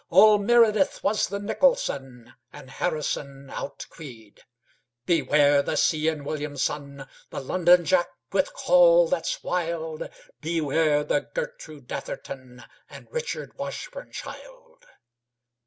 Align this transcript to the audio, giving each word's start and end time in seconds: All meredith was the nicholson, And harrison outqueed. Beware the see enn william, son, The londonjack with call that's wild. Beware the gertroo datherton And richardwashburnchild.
All 0.09 0.39
meredith 0.39 1.03
was 1.03 1.27
the 1.27 1.37
nicholson, 1.37 2.33
And 2.51 2.71
harrison 2.71 3.51
outqueed. 3.51 4.39
Beware 5.05 5.61
the 5.61 5.77
see 5.77 6.05
enn 6.09 6.23
william, 6.25 6.57
son, 6.57 7.07
The 7.29 7.39
londonjack 7.39 8.07
with 8.31 8.51
call 8.51 9.07
that's 9.07 9.43
wild. 9.43 10.09
Beware 10.41 11.03
the 11.03 11.29
gertroo 11.35 11.81
datherton 11.85 12.65
And 12.89 13.11
richardwashburnchild. 13.11 14.85